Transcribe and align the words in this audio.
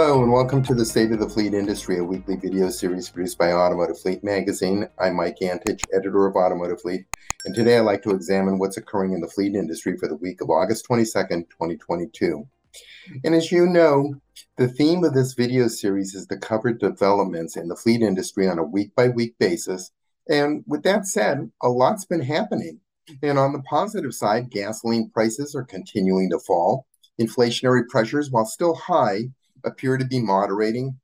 Hello, 0.00 0.22
and 0.22 0.32
welcome 0.32 0.62
to 0.62 0.76
the 0.76 0.84
State 0.84 1.10
of 1.10 1.18
the 1.18 1.28
Fleet 1.28 1.52
Industry, 1.52 1.98
a 1.98 2.04
weekly 2.04 2.36
video 2.36 2.68
series 2.68 3.08
produced 3.08 3.36
by 3.36 3.50
Automotive 3.50 3.98
Fleet 3.98 4.22
Magazine. 4.22 4.88
I'm 4.96 5.16
Mike 5.16 5.38
Antich, 5.42 5.82
editor 5.92 6.24
of 6.24 6.36
Automotive 6.36 6.80
Fleet, 6.80 7.04
and 7.44 7.52
today 7.52 7.76
I'd 7.78 7.80
like 7.80 8.04
to 8.04 8.12
examine 8.12 8.60
what's 8.60 8.76
occurring 8.76 9.12
in 9.12 9.20
the 9.20 9.26
fleet 9.26 9.56
industry 9.56 9.96
for 9.98 10.06
the 10.06 10.14
week 10.14 10.40
of 10.40 10.50
August 10.50 10.86
22nd, 10.88 11.50
2022. 11.50 12.46
And 13.24 13.34
as 13.34 13.50
you 13.50 13.66
know, 13.66 14.14
the 14.56 14.68
theme 14.68 15.02
of 15.02 15.14
this 15.14 15.34
video 15.34 15.66
series 15.66 16.14
is 16.14 16.28
to 16.28 16.36
cover 16.36 16.72
developments 16.72 17.56
in 17.56 17.66
the 17.66 17.74
fleet 17.74 18.00
industry 18.00 18.48
on 18.48 18.60
a 18.60 18.64
week 18.64 18.94
by 18.94 19.08
week 19.08 19.34
basis. 19.40 19.90
And 20.28 20.62
with 20.68 20.84
that 20.84 21.08
said, 21.08 21.50
a 21.60 21.68
lot's 21.68 22.04
been 22.04 22.22
happening. 22.22 22.78
And 23.20 23.36
on 23.36 23.52
the 23.52 23.62
positive 23.62 24.14
side, 24.14 24.48
gasoline 24.52 25.10
prices 25.10 25.56
are 25.56 25.64
continuing 25.64 26.30
to 26.30 26.38
fall. 26.38 26.86
Inflationary 27.20 27.88
pressures, 27.88 28.30
while 28.30 28.46
still 28.46 28.76
high, 28.76 29.30
appear 29.68 29.96
to 29.96 30.04
be 30.04 30.20
moderating, 30.20 30.98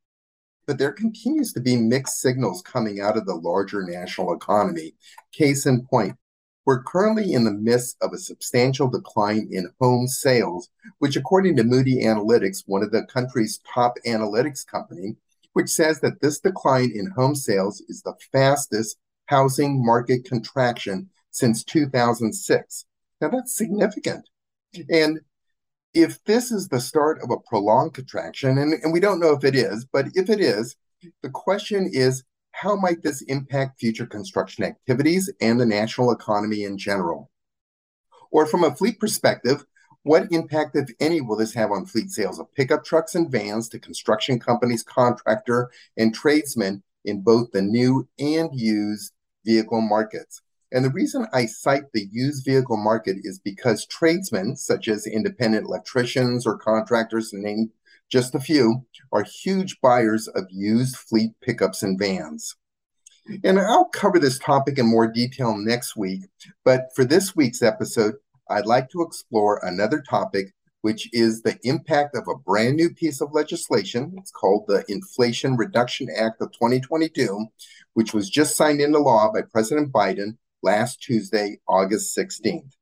but 0.66 0.78
there 0.78 0.92
continues 0.92 1.52
to 1.52 1.60
be 1.60 1.76
mixed 1.76 2.20
signals 2.20 2.62
coming 2.62 3.00
out 3.00 3.16
of 3.16 3.26
the 3.26 3.34
larger 3.34 3.82
national 3.82 4.32
economy. 4.32 4.94
Case 5.32 5.66
in 5.66 5.86
point, 5.86 6.16
we're 6.66 6.82
currently 6.82 7.32
in 7.32 7.44
the 7.44 7.52
midst 7.52 7.96
of 8.00 8.12
a 8.12 8.18
substantial 8.18 8.88
decline 8.88 9.48
in 9.50 9.70
home 9.80 10.08
sales, 10.08 10.70
which, 10.98 11.16
according 11.16 11.56
to 11.56 11.64
Moody 11.64 12.02
Analytics, 12.02 12.62
one 12.66 12.82
of 12.82 12.90
the 12.90 13.04
country's 13.04 13.60
top 13.72 13.96
analytics 14.06 14.66
company, 14.66 15.16
which 15.52 15.68
says 15.68 16.00
that 16.00 16.20
this 16.20 16.40
decline 16.40 16.90
in 16.94 17.10
home 17.10 17.34
sales 17.34 17.82
is 17.88 18.02
the 18.02 18.14
fastest 18.32 18.96
housing 19.26 19.84
market 19.84 20.24
contraction 20.24 21.10
since 21.30 21.64
2006. 21.64 22.86
Now 23.20 23.28
that's 23.28 23.56
significant. 23.56 24.28
And 24.88 25.20
if 25.94 26.22
this 26.24 26.50
is 26.50 26.68
the 26.68 26.80
start 26.80 27.22
of 27.22 27.30
a 27.30 27.38
prolonged 27.48 27.94
contraction, 27.94 28.58
and, 28.58 28.74
and 28.74 28.92
we 28.92 29.00
don't 29.00 29.20
know 29.20 29.32
if 29.32 29.44
it 29.44 29.54
is, 29.54 29.86
but 29.92 30.06
if 30.14 30.28
it 30.28 30.40
is, 30.40 30.76
the 31.22 31.30
question 31.30 31.88
is 31.92 32.24
how 32.52 32.76
might 32.76 33.02
this 33.02 33.22
impact 33.22 33.80
future 33.80 34.06
construction 34.06 34.64
activities 34.64 35.30
and 35.40 35.60
the 35.60 35.66
national 35.66 36.12
economy 36.12 36.64
in 36.64 36.78
general? 36.78 37.30
Or 38.30 38.46
from 38.46 38.64
a 38.64 38.74
fleet 38.74 39.00
perspective, 39.00 39.64
what 40.02 40.30
impact, 40.30 40.76
if 40.76 40.90
any, 41.00 41.20
will 41.20 41.36
this 41.36 41.54
have 41.54 41.70
on 41.70 41.86
fleet 41.86 42.10
sales 42.10 42.38
of 42.38 42.52
pickup 42.54 42.84
trucks 42.84 43.14
and 43.14 43.30
vans 43.30 43.68
to 43.70 43.78
construction 43.78 44.38
companies, 44.38 44.82
contractor, 44.82 45.70
and 45.96 46.14
tradesmen 46.14 46.82
in 47.04 47.22
both 47.22 47.50
the 47.52 47.62
new 47.62 48.06
and 48.18 48.50
used 48.52 49.12
vehicle 49.44 49.80
markets? 49.80 50.42
And 50.74 50.84
the 50.84 50.90
reason 50.90 51.28
I 51.32 51.46
cite 51.46 51.92
the 51.92 52.08
used 52.10 52.44
vehicle 52.44 52.76
market 52.76 53.18
is 53.22 53.38
because 53.38 53.86
tradesmen, 53.86 54.56
such 54.56 54.88
as 54.88 55.06
independent 55.06 55.66
electricians 55.66 56.48
or 56.48 56.58
contractors, 56.58 57.30
to 57.30 57.38
name 57.38 57.70
just 58.10 58.34
a 58.34 58.40
few, 58.40 58.84
are 59.12 59.22
huge 59.22 59.80
buyers 59.80 60.26
of 60.26 60.48
used 60.50 60.96
fleet 60.96 61.30
pickups 61.40 61.84
and 61.84 61.96
vans. 61.96 62.56
And 63.44 63.60
I'll 63.60 63.84
cover 63.84 64.18
this 64.18 64.40
topic 64.40 64.76
in 64.76 64.86
more 64.86 65.06
detail 65.06 65.56
next 65.56 65.96
week, 65.96 66.22
but 66.64 66.88
for 66.96 67.04
this 67.04 67.36
week's 67.36 67.62
episode, 67.62 68.16
I'd 68.50 68.66
like 68.66 68.90
to 68.90 69.02
explore 69.02 69.64
another 69.64 70.02
topic, 70.02 70.52
which 70.80 71.08
is 71.12 71.42
the 71.42 71.56
impact 71.62 72.16
of 72.16 72.26
a 72.26 72.36
brand 72.36 72.74
new 72.76 72.92
piece 72.92 73.20
of 73.20 73.32
legislation. 73.32 74.16
It's 74.18 74.32
called 74.32 74.64
the 74.66 74.84
Inflation 74.88 75.56
Reduction 75.56 76.08
Act 76.14 76.42
of 76.42 76.50
2022, 76.50 77.46
which 77.92 78.12
was 78.12 78.28
just 78.28 78.56
signed 78.56 78.80
into 78.80 78.98
law 78.98 79.30
by 79.32 79.42
President 79.42 79.92
Biden 79.92 80.36
last 80.64 81.00
Tuesday, 81.02 81.58
August 81.68 82.16
16th. 82.16 82.72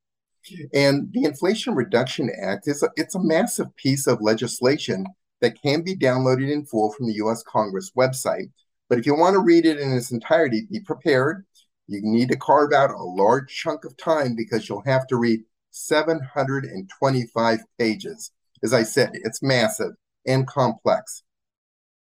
And 0.72 1.12
the 1.12 1.25
Inflation 1.25 1.75
Reduction 1.75 2.30
Act 2.41 2.66
is 2.66 2.83
a, 2.83 2.91
it's 2.97 3.14
a 3.14 3.22
massive 3.22 3.75
piece 3.77 4.06
of 4.06 4.22
legislation 4.22 5.06
that 5.41 5.60
can 5.60 5.82
be 5.82 5.94
downloaded 5.94 6.50
in 6.50 6.65
full 6.65 6.92
from 6.92 7.06
the 7.06 7.15
US 7.15 7.42
Congress 7.42 7.92
website. 7.97 8.50
But 8.88 8.98
if 8.98 9.06
you 9.06 9.15
want 9.16 9.34
to 9.34 9.41
read 9.41 9.66
it 9.66 9.78
in 9.78 9.92
its 9.92 10.10
entirety, 10.10 10.66
be 10.71 10.81
prepared. 10.81 11.44
You 11.88 12.00
need 12.03 12.28
to 12.31 12.37
carve 12.37 12.72
out 12.72 12.91
a 12.91 13.03
large 13.03 13.54
chunk 13.54 13.84
of 13.84 13.97
time 13.97 14.34
because 14.37 14.69
you'll 14.69 14.84
have 14.84 15.06
to 15.09 15.16
read 15.16 15.41
725 15.71 17.60
pages. 17.78 18.31
As 18.62 18.72
I 18.72 18.84
said, 18.84 19.10
it's 19.15 19.42
massive 19.42 19.92
and 20.26 20.47
complex. 20.47 21.22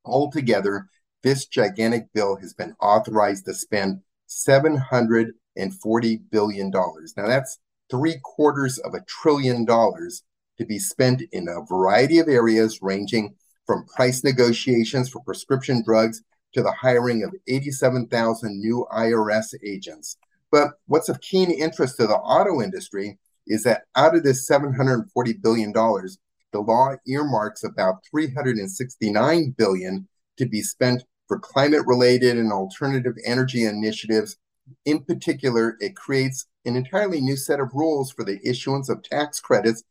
Altogether, 0.05 0.87
this 1.23 1.45
gigantic 1.45 2.13
bill 2.13 2.37
has 2.37 2.53
been 2.53 2.75
authorized 2.79 3.45
to 3.45 3.53
spend 3.53 4.01
700 4.27 5.33
and 5.57 5.73
$40 5.73 6.21
billion. 6.31 6.69
Now, 6.69 7.27
that's 7.27 7.59
three 7.89 8.15
quarters 8.23 8.77
of 8.79 8.93
a 8.93 9.03
trillion 9.07 9.65
dollars 9.65 10.23
to 10.57 10.65
be 10.65 10.79
spent 10.79 11.21
in 11.31 11.47
a 11.47 11.65
variety 11.65 12.19
of 12.19 12.27
areas, 12.27 12.79
ranging 12.81 13.35
from 13.65 13.85
price 13.85 14.23
negotiations 14.23 15.09
for 15.09 15.21
prescription 15.23 15.83
drugs 15.83 16.21
to 16.53 16.61
the 16.61 16.71
hiring 16.71 17.23
of 17.23 17.33
87,000 17.47 18.59
new 18.59 18.87
IRS 18.91 19.53
agents. 19.63 20.17
But 20.51 20.69
what's 20.87 21.09
of 21.09 21.19
keen 21.21 21.51
interest 21.51 21.97
to 21.97 22.07
the 22.07 22.15
auto 22.15 22.61
industry 22.61 23.17
is 23.47 23.63
that 23.63 23.83
out 23.95 24.15
of 24.15 24.23
this 24.23 24.49
$740 24.49 25.05
billion, 25.41 25.73
the 25.73 26.61
law 26.61 26.95
earmarks 27.05 27.63
about 27.63 28.03
369 28.09 29.55
billion 29.57 30.07
to 30.37 30.45
be 30.45 30.61
spent 30.61 31.03
for 31.27 31.39
climate 31.39 31.85
related 31.85 32.37
and 32.37 32.51
alternative 32.51 33.15
energy 33.25 33.65
initiatives 33.65 34.37
in 34.85 35.03
particular, 35.03 35.77
it 35.79 35.95
creates 35.95 36.45
an 36.65 36.75
entirely 36.75 37.21
new 37.21 37.37
set 37.37 37.59
of 37.59 37.73
rules 37.73 38.11
for 38.11 38.23
the 38.23 38.39
issuance 38.43 38.89
of 38.89 39.03
tax 39.03 39.39
credits 39.39 39.83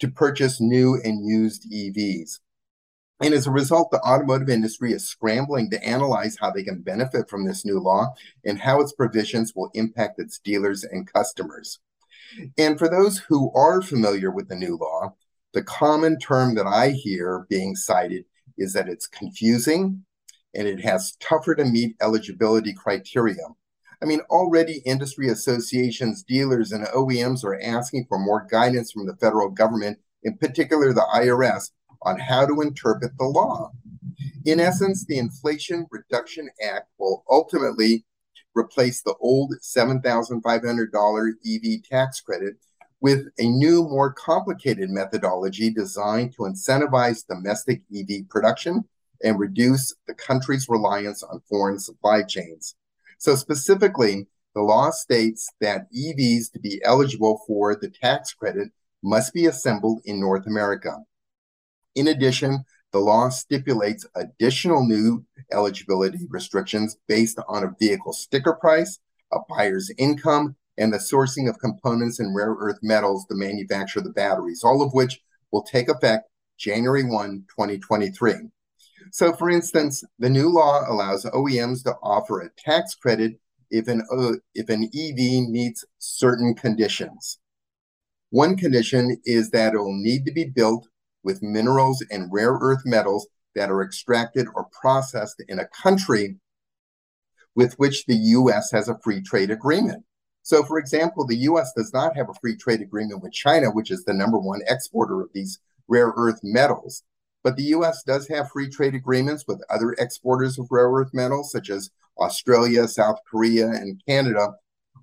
to 0.00 0.08
purchase 0.08 0.60
new 0.60 1.00
and 1.02 1.26
used 1.26 1.70
EVs. 1.70 2.40
And 3.22 3.34
as 3.34 3.46
a 3.46 3.50
result, 3.50 3.90
the 3.90 4.00
automotive 4.00 4.48
industry 4.48 4.92
is 4.92 5.06
scrambling 5.06 5.70
to 5.70 5.84
analyze 5.84 6.38
how 6.40 6.50
they 6.50 6.62
can 6.62 6.80
benefit 6.80 7.28
from 7.28 7.44
this 7.44 7.66
new 7.66 7.78
law 7.78 8.14
and 8.44 8.58
how 8.58 8.80
its 8.80 8.92
provisions 8.92 9.52
will 9.54 9.70
impact 9.74 10.18
its 10.18 10.38
dealers 10.38 10.84
and 10.84 11.10
customers. 11.10 11.78
And 12.56 12.78
for 12.78 12.88
those 12.88 13.18
who 13.18 13.52
are 13.54 13.82
familiar 13.82 14.30
with 14.30 14.48
the 14.48 14.56
new 14.56 14.78
law, 14.78 15.14
the 15.52 15.62
common 15.62 16.18
term 16.18 16.54
that 16.54 16.66
I 16.66 16.90
hear 16.90 17.46
being 17.50 17.76
cited 17.76 18.24
is 18.56 18.72
that 18.72 18.88
it's 18.88 19.06
confusing 19.06 20.04
and 20.54 20.66
it 20.66 20.80
has 20.80 21.16
tougher 21.20 21.54
to 21.54 21.64
meet 21.64 21.96
eligibility 22.00 22.72
criteria. 22.72 23.42
I 24.02 24.06
mean, 24.06 24.20
already 24.30 24.82
industry 24.86 25.28
associations, 25.28 26.22
dealers, 26.22 26.72
and 26.72 26.86
OEMs 26.86 27.44
are 27.44 27.60
asking 27.60 28.06
for 28.08 28.18
more 28.18 28.46
guidance 28.50 28.92
from 28.92 29.06
the 29.06 29.16
federal 29.16 29.50
government, 29.50 29.98
in 30.22 30.38
particular 30.38 30.92
the 30.92 31.06
IRS, 31.14 31.70
on 32.02 32.18
how 32.18 32.46
to 32.46 32.62
interpret 32.62 33.12
the 33.18 33.24
law. 33.24 33.72
In 34.46 34.58
essence, 34.58 35.04
the 35.04 35.18
Inflation 35.18 35.86
Reduction 35.90 36.48
Act 36.62 36.88
will 36.98 37.24
ultimately 37.30 38.06
replace 38.54 39.02
the 39.02 39.14
old 39.20 39.54
$7,500 39.60 41.32
EV 41.46 41.82
tax 41.82 42.20
credit 42.20 42.54
with 43.00 43.28
a 43.38 43.44
new, 43.44 43.82
more 43.82 44.12
complicated 44.12 44.90
methodology 44.90 45.70
designed 45.70 46.32
to 46.34 46.42
incentivize 46.42 47.26
domestic 47.26 47.82
EV 47.94 48.28
production 48.28 48.84
and 49.22 49.38
reduce 49.38 49.94
the 50.06 50.14
country's 50.14 50.68
reliance 50.68 51.22
on 51.22 51.40
foreign 51.48 51.78
supply 51.78 52.22
chains. 52.22 52.74
So, 53.20 53.34
specifically, 53.34 54.28
the 54.54 54.62
law 54.62 54.90
states 54.90 55.46
that 55.60 55.92
EVs 55.92 56.50
to 56.52 56.58
be 56.58 56.80
eligible 56.82 57.42
for 57.46 57.76
the 57.76 57.90
tax 57.90 58.32
credit 58.32 58.70
must 59.02 59.34
be 59.34 59.44
assembled 59.44 60.00
in 60.06 60.18
North 60.18 60.46
America. 60.46 60.96
In 61.94 62.08
addition, 62.08 62.64
the 62.92 62.98
law 62.98 63.28
stipulates 63.28 64.06
additional 64.16 64.86
new 64.86 65.26
eligibility 65.52 66.26
restrictions 66.30 66.96
based 67.08 67.38
on 67.46 67.62
a 67.62 67.74
vehicle 67.78 68.14
sticker 68.14 68.54
price, 68.54 68.98
a 69.30 69.40
buyer's 69.50 69.90
income, 69.98 70.56
and 70.78 70.90
the 70.90 70.96
sourcing 70.96 71.46
of 71.46 71.58
components 71.58 72.20
and 72.20 72.34
rare 72.34 72.56
earth 72.58 72.78
metals 72.80 73.26
to 73.26 73.34
manufacture 73.34 74.00
the 74.00 74.08
batteries, 74.08 74.64
all 74.64 74.80
of 74.80 74.94
which 74.94 75.20
will 75.52 75.62
take 75.62 75.90
effect 75.90 76.30
January 76.56 77.04
1, 77.04 77.44
2023. 77.50 78.48
So, 79.12 79.32
for 79.32 79.50
instance, 79.50 80.04
the 80.18 80.30
new 80.30 80.48
law 80.48 80.84
allows 80.88 81.24
OEMs 81.24 81.82
to 81.84 81.94
offer 82.02 82.40
a 82.40 82.50
tax 82.58 82.94
credit 82.94 83.40
if 83.70 83.88
an, 83.88 84.02
uh, 84.12 84.34
if 84.54 84.68
an 84.68 84.84
EV 84.84 85.48
meets 85.48 85.84
certain 85.98 86.54
conditions. 86.54 87.38
One 88.30 88.56
condition 88.56 89.16
is 89.24 89.50
that 89.50 89.74
it 89.74 89.78
will 89.78 90.00
need 90.00 90.24
to 90.26 90.32
be 90.32 90.44
built 90.44 90.86
with 91.24 91.42
minerals 91.42 92.04
and 92.10 92.32
rare 92.32 92.56
earth 92.60 92.82
metals 92.84 93.26
that 93.54 93.70
are 93.70 93.82
extracted 93.82 94.46
or 94.54 94.68
processed 94.80 95.42
in 95.48 95.58
a 95.58 95.66
country 95.66 96.36
with 97.56 97.74
which 97.74 98.06
the 98.06 98.16
US 98.16 98.70
has 98.70 98.88
a 98.88 98.98
free 99.02 99.20
trade 99.20 99.50
agreement. 99.50 100.04
So, 100.42 100.62
for 100.62 100.78
example, 100.78 101.26
the 101.26 101.36
US 101.36 101.72
does 101.76 101.92
not 101.92 102.16
have 102.16 102.28
a 102.28 102.34
free 102.40 102.56
trade 102.56 102.80
agreement 102.80 103.22
with 103.22 103.32
China, 103.32 103.70
which 103.70 103.90
is 103.90 104.04
the 104.04 104.14
number 104.14 104.38
one 104.38 104.60
exporter 104.66 105.20
of 105.20 105.30
these 105.34 105.58
rare 105.88 106.12
earth 106.16 106.40
metals. 106.42 107.02
But 107.42 107.56
the 107.56 107.64
US 107.74 108.02
does 108.02 108.28
have 108.28 108.50
free 108.50 108.68
trade 108.68 108.94
agreements 108.94 109.44
with 109.46 109.62
other 109.70 109.92
exporters 109.98 110.58
of 110.58 110.68
rare 110.70 110.90
earth 110.90 111.10
metals, 111.12 111.50
such 111.50 111.70
as 111.70 111.90
Australia, 112.18 112.86
South 112.86 113.18
Korea, 113.30 113.68
and 113.68 114.00
Canada, 114.06 114.54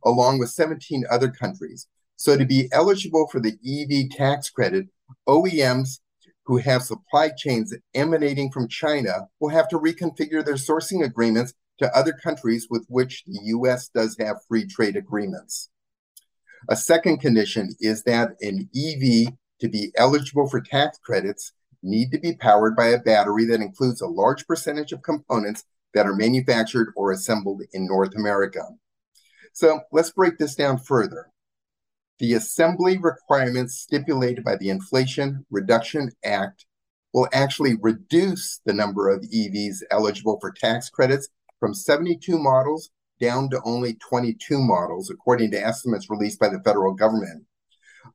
along 0.06 0.40
with 0.40 0.50
17 0.50 1.04
other 1.10 1.30
countries. 1.30 1.88
So, 2.16 2.38
to 2.38 2.46
be 2.46 2.70
eligible 2.72 3.28
for 3.28 3.40
the 3.40 3.58
EV 3.66 4.10
tax 4.16 4.50
credit, 4.50 4.88
OEMs 5.28 6.00
who 6.46 6.58
have 6.58 6.82
supply 6.82 7.30
chains 7.36 7.74
emanating 7.94 8.50
from 8.52 8.68
China 8.68 9.28
will 9.40 9.50
have 9.50 9.68
to 9.68 9.80
reconfigure 9.80 10.44
their 10.44 10.56
sourcing 10.56 11.04
agreements 11.04 11.54
to 11.80 11.96
other 11.96 12.14
countries 12.14 12.68
with 12.70 12.86
which 12.88 13.24
the 13.28 13.40
US 13.46 13.90
does 13.90 14.16
have 14.20 14.38
free 14.48 14.66
trade 14.66 14.96
agreements. 14.96 15.70
A 16.70 16.76
second 16.76 17.20
condition 17.20 17.76
is 17.80 18.04
that 18.04 18.30
an 18.42 18.70
EV 18.76 19.34
to 19.60 19.70
be 19.70 19.92
eligible 19.98 20.50
for 20.50 20.62
tax 20.62 20.98
credits 21.00 21.52
need 21.84 22.12
to 22.12 22.20
be 22.20 22.36
powered 22.36 22.76
by 22.76 22.88
a 22.88 23.00
battery 23.00 23.46
that 23.46 23.62
includes 23.62 24.02
a 24.02 24.08
large 24.08 24.46
percentage 24.48 24.92
of 24.92 25.02
components 25.02 25.64
that 25.94 26.06
are 26.06 26.16
manufactured 26.16 26.94
or 26.96 27.12
assembled 27.12 27.62
in 27.74 27.88
North 27.88 28.16
America. 28.16 28.62
So 29.54 29.82
let's 29.92 30.12
break 30.12 30.38
this 30.38 30.56
down 30.56 30.78
further. 30.78 31.32
The 32.20 32.34
assembly 32.34 32.98
requirements 32.98 33.76
stipulated 33.76 34.44
by 34.44 34.56
the 34.56 34.70
Inflation 34.70 35.46
Reduction 35.52 36.12
Act 36.24 36.66
will 37.14 37.28
actually 37.32 37.76
reduce 37.82 38.60
the 38.66 38.74
number 38.74 39.10
of 39.10 39.22
EVs 39.22 39.78
eligible 39.92 40.40
for 40.40 40.52
tax 40.52 40.90
credits 40.90 41.30
from 41.60 41.74
72 41.74 42.38
models 42.38 42.90
down 43.20 43.50
to 43.50 43.62
only 43.66 43.96
22 43.96 44.60
models, 44.60 45.10
according 45.10 45.52
to 45.52 45.64
estimates 45.64 46.10
released 46.10 46.40
by 46.40 46.50
the 46.50 46.62
federal 46.64 46.94
government. 46.94 47.46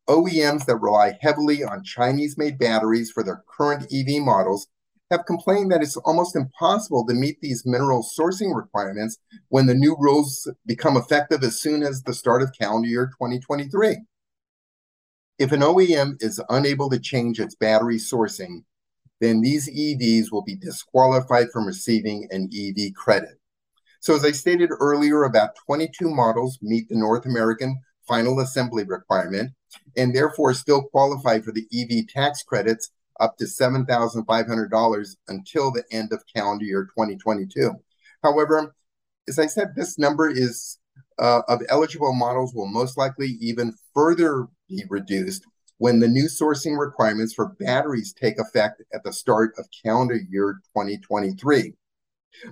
OEMs 0.08 0.66
that 0.66 0.76
rely 0.76 1.18
heavily 1.20 1.64
on 1.64 1.84
Chinese 1.84 2.38
made 2.38 2.58
batteries 2.58 3.10
for 3.10 3.22
their 3.22 3.42
current 3.48 3.92
EV 3.92 4.22
models 4.22 4.66
have 5.10 5.26
complained 5.26 5.70
that 5.70 5.82
it's 5.82 5.96
almost 5.98 6.34
impossible 6.34 7.06
to 7.06 7.14
meet 7.14 7.40
these 7.40 7.66
mineral 7.66 8.02
sourcing 8.02 8.54
requirements 8.54 9.18
when 9.48 9.66
the 9.66 9.74
new 9.74 9.94
rules 9.98 10.50
become 10.66 10.96
effective 10.96 11.42
as 11.42 11.60
soon 11.60 11.82
as 11.82 12.02
the 12.02 12.14
start 12.14 12.42
of 12.42 12.50
calendar 12.58 12.88
year 12.88 13.06
2023. 13.06 13.98
If 15.38 15.52
an 15.52 15.60
OEM 15.60 16.22
is 16.22 16.40
unable 16.48 16.88
to 16.90 16.98
change 16.98 17.40
its 17.40 17.54
battery 17.54 17.98
sourcing, 17.98 18.64
then 19.20 19.40
these 19.40 19.68
EVs 19.70 20.32
will 20.32 20.42
be 20.42 20.56
disqualified 20.56 21.48
from 21.52 21.66
receiving 21.66 22.26
an 22.30 22.48
EV 22.52 22.94
credit. 22.94 23.38
So, 24.00 24.16
as 24.16 24.24
I 24.24 24.32
stated 24.32 24.70
earlier, 24.80 25.24
about 25.24 25.54
22 25.66 26.10
models 26.10 26.58
meet 26.60 26.88
the 26.88 26.96
North 26.96 27.24
American 27.24 27.80
final 28.06 28.40
assembly 28.40 28.84
requirement 28.84 29.52
and 29.96 30.14
therefore 30.14 30.54
still 30.54 30.82
qualify 30.82 31.40
for 31.40 31.52
the 31.52 31.66
EV 31.72 32.08
tax 32.08 32.42
credits 32.42 32.90
up 33.20 33.36
to 33.38 33.44
$7,500 33.44 35.16
until 35.28 35.70
the 35.70 35.84
end 35.92 36.12
of 36.12 36.22
calendar 36.34 36.64
year 36.64 36.84
2022. 36.84 37.72
However, 38.22 38.74
as 39.28 39.38
I 39.38 39.46
said, 39.46 39.74
this 39.76 39.98
number 39.98 40.28
is 40.28 40.78
uh, 41.18 41.42
of 41.48 41.60
eligible 41.68 42.14
models 42.14 42.54
will 42.54 42.66
most 42.66 42.96
likely 42.96 43.36
even 43.40 43.74
further 43.94 44.48
be 44.68 44.84
reduced 44.88 45.44
when 45.78 46.00
the 46.00 46.08
new 46.08 46.26
sourcing 46.26 46.78
requirements 46.78 47.34
for 47.34 47.56
batteries 47.60 48.12
take 48.12 48.38
effect 48.38 48.82
at 48.92 49.02
the 49.04 49.12
start 49.12 49.52
of 49.58 49.66
calendar 49.84 50.18
year 50.30 50.60
2023. 50.76 51.74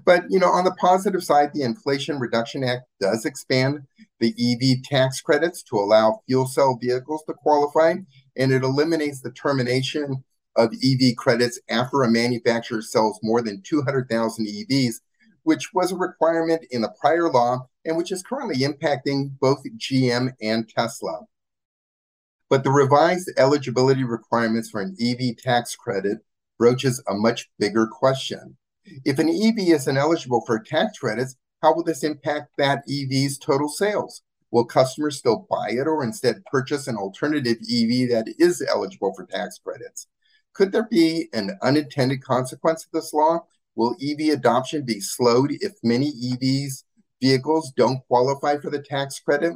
But 0.04 0.24
you 0.28 0.38
know, 0.38 0.48
on 0.48 0.64
the 0.64 0.74
positive 0.74 1.24
side, 1.24 1.50
the 1.52 1.62
Inflation 1.62 2.18
Reduction 2.18 2.64
Act 2.64 2.84
does 3.00 3.24
expand 3.24 3.86
the 4.18 4.34
EV 4.38 4.82
tax 4.84 5.20
credits 5.20 5.62
to 5.64 5.76
allow 5.76 6.20
fuel 6.26 6.46
cell 6.46 6.78
vehicles 6.80 7.24
to 7.26 7.34
qualify, 7.34 7.94
and 8.36 8.52
it 8.52 8.62
eliminates 8.62 9.20
the 9.20 9.32
termination 9.32 10.24
of 10.56 10.72
EV 10.84 11.16
credits 11.16 11.60
after 11.68 12.02
a 12.02 12.10
manufacturer 12.10 12.82
sells 12.82 13.18
more 13.22 13.40
than 13.40 13.62
200,000 13.62 14.46
EVs, 14.46 14.96
which 15.42 15.72
was 15.72 15.92
a 15.92 15.96
requirement 15.96 16.64
in 16.70 16.82
the 16.82 16.92
prior 17.00 17.30
law 17.30 17.66
and 17.84 17.96
which 17.96 18.12
is 18.12 18.22
currently 18.22 18.56
impacting 18.56 19.30
both 19.40 19.62
GM 19.78 20.32
and 20.42 20.68
Tesla. 20.68 21.22
But 22.48 22.64
the 22.64 22.70
revised 22.70 23.30
eligibility 23.36 24.04
requirements 24.04 24.70
for 24.70 24.80
an 24.80 24.96
EV 25.00 25.36
tax 25.36 25.76
credit 25.76 26.18
broaches 26.58 27.02
a 27.08 27.14
much 27.14 27.48
bigger 27.58 27.86
question. 27.86 28.56
If 29.04 29.18
an 29.18 29.28
EV 29.28 29.74
is 29.74 29.88
ineligible 29.88 30.42
for 30.46 30.58
tax 30.58 30.98
credits, 30.98 31.36
how 31.62 31.74
will 31.74 31.84
this 31.84 32.04
impact 32.04 32.52
that 32.58 32.84
EV's 32.88 33.38
total 33.38 33.68
sales? 33.68 34.22
Will 34.50 34.64
customers 34.64 35.18
still 35.18 35.46
buy 35.48 35.70
it 35.70 35.86
or 35.86 36.02
instead 36.02 36.44
purchase 36.46 36.88
an 36.88 36.96
alternative 36.96 37.58
EV 37.58 38.08
that 38.10 38.34
is 38.38 38.62
eligible 38.68 39.12
for 39.14 39.26
tax 39.26 39.58
credits? 39.58 40.08
Could 40.54 40.72
there 40.72 40.88
be 40.90 41.28
an 41.32 41.58
unintended 41.62 42.22
consequence 42.24 42.84
of 42.84 42.90
this 42.92 43.12
law? 43.12 43.46
Will 43.76 43.96
EV 44.02 44.34
adoption 44.34 44.84
be 44.84 45.00
slowed 45.00 45.52
if 45.60 45.72
many 45.82 46.10
EVs 46.12 46.84
vehicles 47.22 47.72
don't 47.76 48.04
qualify 48.08 48.58
for 48.58 48.70
the 48.70 48.82
tax 48.82 49.20
credit? 49.20 49.54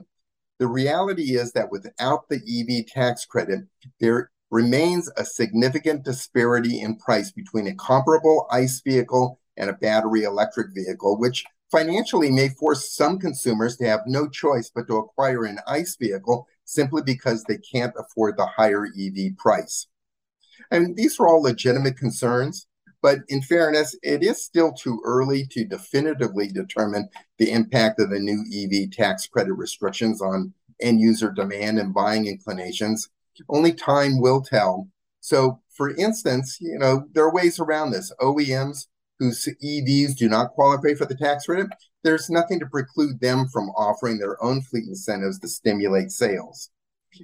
The 0.61 0.69
reality 0.69 1.37
is 1.37 1.53
that 1.53 1.73
without 1.73 2.29
the 2.29 2.37
EV 2.37 2.87
tax 2.87 3.25
credit, 3.25 3.65
there 3.99 4.31
remains 4.55 5.11
a 5.17 5.25
significant 5.25 6.05
disparity 6.05 6.81
in 6.81 6.95
price 6.95 7.33
between 7.33 7.67
a 7.67 7.75
comparable 7.75 8.47
ICE 8.53 8.81
vehicle 8.83 9.41
and 9.57 9.69
a 9.69 9.73
battery 9.73 10.23
electric 10.23 10.69
vehicle, 10.73 11.19
which 11.19 11.45
financially 11.73 12.31
may 12.31 12.49
force 12.51 12.95
some 12.95 13.19
consumers 13.19 13.77
to 13.77 13.85
have 13.85 14.03
no 14.07 14.29
choice 14.29 14.71
but 14.73 14.87
to 14.87 14.97
acquire 14.97 15.45
an 15.45 15.59
ICE 15.67 15.97
vehicle 15.97 16.47
simply 16.65 17.03
because 17.03 17.43
they 17.43 17.59
can't 17.59 17.93
afford 17.99 18.37
the 18.37 18.47
higher 18.47 18.87
EV 18.87 19.37
price. 19.37 19.89
And 20.71 20.97
these 20.97 21.19
are 21.19 21.27
all 21.27 21.43
legitimate 21.43 21.97
concerns, 21.97 22.69
but 23.03 23.19
in 23.27 23.43
fairness, 23.43 23.97
it 24.05 24.23
is 24.23 24.45
still 24.45 24.73
too 24.73 25.03
early 25.05 25.47
to 25.47 25.65
definitively 25.65 26.47
determine 26.47 27.09
the 27.39 27.51
impact 27.51 27.99
of 27.99 28.11
the 28.11 28.21
new 28.21 28.45
EV 28.55 28.93
tax 28.93 29.27
credit 29.27 29.55
restrictions 29.55 30.23
on 30.23 30.55
end 30.81 31.01
user 31.01 31.33
demand 31.33 31.81
and 31.81 31.93
buying 31.93 32.29
inclinations. 32.29 33.09
Only 33.49 33.73
time 33.73 34.21
will 34.21 34.43
tell. 34.43 34.89
So, 35.21 35.61
for 35.77 35.95
instance, 35.97 36.59
you 36.61 36.79
know, 36.79 37.07
there 37.13 37.25
are 37.25 37.35
ways 37.35 37.59
around 37.59 37.91
this. 37.91 38.13
OEMs 38.21 38.87
whose 39.19 39.49
EVs 39.65 40.17
do 40.17 40.29
not 40.29 40.51
qualify 40.51 40.95
for 40.95 41.07
the 41.07 41.15
tax 41.15 41.47
credit, 41.47 41.69
there's 42.03 42.31
nothing 42.31 42.61
to 42.61 42.67
preclude 42.67 43.21
them 43.21 43.47
from 43.49 43.71
offering 43.71 44.19
their 44.19 44.43
own 44.43 44.61
fleet 44.63 44.85
incentives 44.87 45.39
to 45.39 45.49
stimulate 45.49 46.11
sales. 46.11 46.71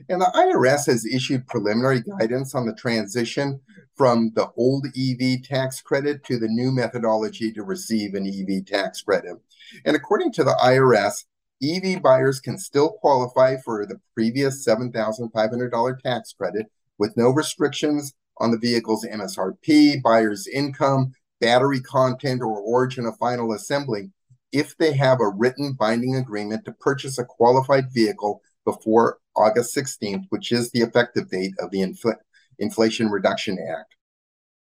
And 0.09 0.21
the 0.21 0.31
IRS 0.35 0.87
has 0.87 1.05
issued 1.05 1.49
preliminary 1.49 2.01
guidance 2.01 2.55
on 2.55 2.65
the 2.65 2.75
transition 2.75 3.61
from 3.97 4.31
the 4.35 4.49
old 4.57 4.87
EV 4.97 5.43
tax 5.43 5.83
credit 5.83 6.25
to 6.25 6.39
the 6.39 6.49
new 6.49 6.71
methodology 6.71 7.53
to 7.53 7.65
receive 7.65 8.15
an 8.15 8.27
EV 8.27 8.65
tax 8.65 9.03
credit. 9.03 9.37
And 9.85 9.97
according 9.97 10.33
to 10.33 10.45
the 10.45 10.57
IRS, 10.63 11.25
EV 11.63 12.03
buyers 12.03 12.41
can 12.41 12.59
still 12.59 12.91
qualify 12.91 13.57
for 13.65 13.87
the 13.87 14.01
previous 14.15 14.67
$7,500 14.67 15.99
tax 16.01 16.33
credit 16.33 16.67
with 16.99 17.17
no 17.17 17.31
restrictions 17.31 18.15
on 18.39 18.51
the 18.51 18.59
vehicle's 18.59 19.05
MSRP, 19.05 20.03
buyer's 20.03 20.47
income, 20.47 21.13
battery 21.41 21.81
content, 21.81 22.43
or 22.43 22.61
origin 22.61 23.07
of 23.07 23.17
final 23.19 23.53
assembly 23.53 24.11
if 24.53 24.77
they 24.79 24.93
have 24.93 25.21
a 25.21 25.29
written 25.29 25.75
binding 25.75 26.17
agreement 26.17 26.65
to 26.65 26.73
purchase 26.73 27.19
a 27.19 27.25
qualified 27.25 27.93
vehicle 27.93 28.43
before 28.65 29.19
August 29.37 29.75
16th, 29.77 30.25
which 30.31 30.53
is 30.53 30.71
the 30.71 30.81
effective 30.81 31.31
date 31.31 31.55
of 31.61 31.71
the 31.71 31.81
Infl- 31.81 32.17
Inflation 32.59 33.09
Reduction 33.11 33.59
Act. 33.59 33.95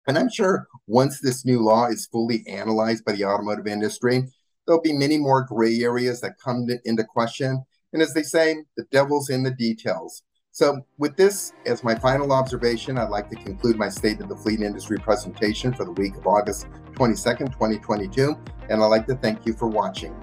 And 0.07 0.18
I'm 0.18 0.30
sure 0.30 0.66
once 0.87 1.21
this 1.21 1.45
new 1.45 1.61
law 1.61 1.87
is 1.87 2.07
fully 2.07 2.45
analyzed 2.49 3.04
by 3.04 3.12
the 3.12 3.26
automotive 3.26 3.66
industry, 3.66 4.28
there'll 4.69 4.83
be 4.83 4.93
many 4.93 5.19
more 5.19 5.43
gray 5.43 5.81
areas 5.81 6.21
that 6.21 6.39
come 6.39 6.67
to, 6.67 6.79
into 6.85 7.03
question. 7.03 7.65
And 7.95 8.03
as 8.03 8.13
they 8.13 8.23
say, 8.23 8.65
the 8.77 8.85
devil's 8.93 9.31
in 9.31 9.43
the 9.43 9.51
details. 9.51 10.23
So, 10.51 10.81
with 10.99 11.17
this 11.17 11.53
as 11.67 11.83
my 11.83 11.95
final 11.95 12.33
observation, 12.33 12.99
I'd 12.99 13.11
like 13.11 13.31
to 13.31 13.37
conclude 13.37 13.77
my 13.77 13.89
State 13.89 14.21
of 14.21 14.29
the 14.29 14.37
Fleet 14.37 14.61
Industry 14.61 14.99
presentation 14.99 15.73
for 15.73 15.85
the 15.85 15.93
week 15.93 16.17
of 16.17 16.27
August 16.27 16.67
22nd, 16.95 17.53
2022. 17.53 18.35
And 18.69 18.83
I'd 18.83 18.87
like 18.87 19.07
to 19.07 19.15
thank 19.15 19.47
you 19.47 19.55
for 19.55 19.69
watching. 19.69 20.15